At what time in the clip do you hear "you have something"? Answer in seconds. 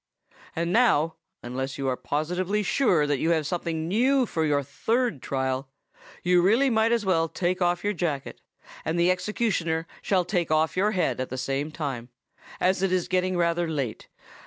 3.19-3.87